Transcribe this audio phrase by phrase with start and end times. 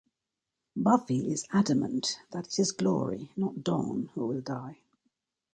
[0.75, 4.79] Buffy is adamant that it is Glory, not Dawn, who will die.